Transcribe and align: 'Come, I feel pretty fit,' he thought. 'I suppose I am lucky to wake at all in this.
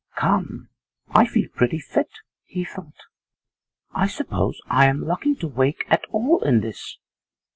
'Come, 0.15 0.69
I 1.09 1.27
feel 1.27 1.47
pretty 1.53 1.77
fit,' 1.77 2.21
he 2.45 2.65
thought. 2.65 2.95
'I 3.93 4.07
suppose 4.07 4.59
I 4.65 4.87
am 4.87 5.05
lucky 5.05 5.35
to 5.35 5.47
wake 5.47 5.85
at 5.89 6.05
all 6.09 6.41
in 6.43 6.61
this. 6.61 6.97